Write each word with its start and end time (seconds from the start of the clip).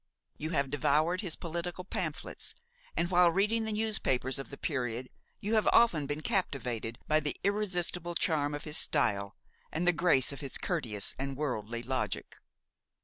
You 0.35 0.49
have 0.49 0.71
devoured 0.71 1.21
his 1.21 1.35
political 1.35 1.83
pamphlets, 1.83 2.55
and, 2.97 3.11
while 3.11 3.29
reading 3.29 3.65
the 3.65 3.71
newspapers 3.71 4.39
of 4.39 4.49
the 4.49 4.57
period, 4.57 5.11
you 5.39 5.53
have 5.53 5.67
often 5.71 6.07
been 6.07 6.21
captivated 6.21 6.97
by 7.07 7.19
the 7.19 7.37
irresistible 7.43 8.15
charm 8.15 8.55
of 8.55 8.63
his 8.63 8.77
style 8.77 9.35
and 9.71 9.87
the 9.87 9.93
grace 9.93 10.31
of 10.33 10.39
his 10.39 10.57
courteous 10.57 11.13
and 11.19 11.37
worldly 11.37 11.83
logic. 11.83 12.37